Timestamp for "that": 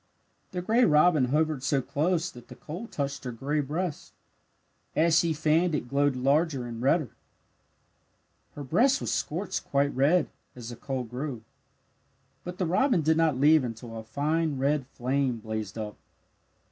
2.31-2.47